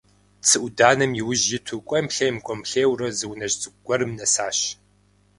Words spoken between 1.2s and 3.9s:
ужь иту кӀуэм-лъейм, кӀуэм-лъейурэ зы унэжь цӀыкӀу